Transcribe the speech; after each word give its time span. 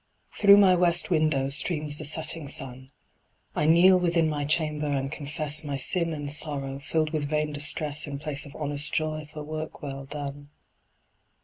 Through 0.33 0.57
my 0.57 0.73
west 0.75 1.11
window 1.11 1.49
streams 1.49 1.99
the 1.99 2.05
setting 2.05 2.47
sun. 2.47 2.89
I 3.55 3.67
kneel 3.67 3.99
within 3.99 4.27
my 4.27 4.45
chamber, 4.45 4.87
and 4.87 5.11
confess 5.11 5.63
My 5.63 5.77
sin 5.77 6.11
and 6.11 6.27
sorrow, 6.27 6.79
filled 6.79 7.11
with 7.11 7.29
vain 7.29 7.53
distress, 7.53 8.07
In 8.07 8.17
place 8.17 8.47
of 8.47 8.55
honest 8.55 8.91
joy 8.91 9.27
for 9.31 9.43
work 9.43 9.83
well 9.83 10.05
done. 10.05 10.49